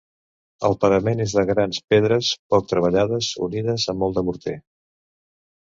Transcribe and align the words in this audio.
El 0.69 0.75
parament 0.85 1.19
és 1.25 1.35
de 1.39 1.43
grans 1.49 1.81
pedres 1.95 2.31
poc 2.55 2.67
treballades, 2.73 3.31
unides 3.49 3.89
amb 3.95 4.05
molt 4.07 4.21
de 4.21 4.29
morter. 4.31 4.57